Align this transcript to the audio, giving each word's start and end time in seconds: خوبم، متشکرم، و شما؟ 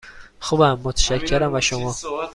خوبم، 0.39 0.79
متشکرم، 0.83 1.53
و 1.53 1.61
شما؟ 1.61 1.95